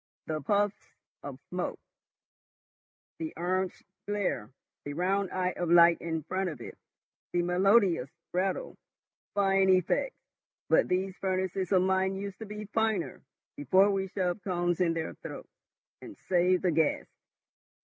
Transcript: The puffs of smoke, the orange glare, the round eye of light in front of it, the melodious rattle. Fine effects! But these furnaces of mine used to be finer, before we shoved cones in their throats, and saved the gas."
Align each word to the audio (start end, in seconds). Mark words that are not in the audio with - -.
The 0.25 0.41
puffs 0.41 0.95
of 1.21 1.39
smoke, 1.51 1.79
the 3.19 3.35
orange 3.37 3.83
glare, 4.07 4.49
the 4.83 4.93
round 4.93 5.29
eye 5.29 5.51
of 5.55 5.69
light 5.69 5.99
in 6.01 6.23
front 6.23 6.49
of 6.49 6.59
it, 6.59 6.75
the 7.33 7.43
melodious 7.43 8.09
rattle. 8.33 8.77
Fine 9.35 9.69
effects! 9.69 10.17
But 10.69 10.87
these 10.87 11.15
furnaces 11.17 11.71
of 11.71 11.83
mine 11.83 12.15
used 12.15 12.39
to 12.39 12.47
be 12.47 12.65
finer, 12.73 13.21
before 13.55 13.91
we 13.91 14.07
shoved 14.07 14.43
cones 14.43 14.81
in 14.81 14.95
their 14.95 15.13
throats, 15.21 15.53
and 16.01 16.17
saved 16.17 16.63
the 16.63 16.71
gas." 16.71 17.05